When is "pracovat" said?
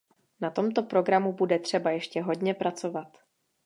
2.53-3.17